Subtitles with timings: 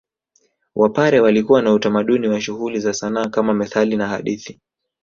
[0.75, 4.59] Wapare walikuwa na utamaduni wa shughuli za sanaa kama methali na hadithi